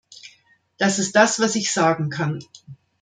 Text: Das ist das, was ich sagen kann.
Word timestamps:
Das 0.79 0.97
ist 0.97 1.15
das, 1.15 1.39
was 1.39 1.53
ich 1.53 1.71
sagen 1.71 2.09
kann. 2.09 2.39